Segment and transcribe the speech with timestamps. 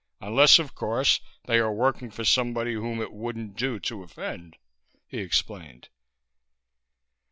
[0.19, 4.57] Unless, of course, they are working for somebody whom it wouldn't do to offend,"
[5.05, 5.89] he explained.